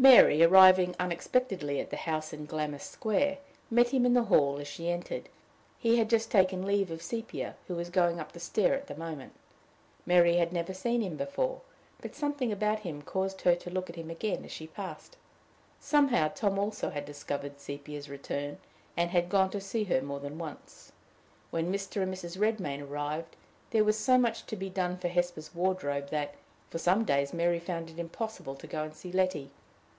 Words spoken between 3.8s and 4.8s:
him in the hall as